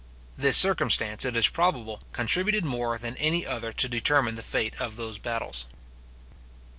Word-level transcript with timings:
This 0.35 0.57
circumstance, 0.57 1.25
it 1.25 1.35
is 1.35 1.47
probable, 1.47 2.01
contributed 2.11 2.65
more 2.65 2.97
than 2.97 3.15
any 3.17 3.45
other 3.45 3.71
to 3.73 3.87
determine 3.87 4.33
the 4.33 4.41
fate 4.41 4.73
of 4.81 4.95
those 4.95 5.19
battles. 5.19 5.67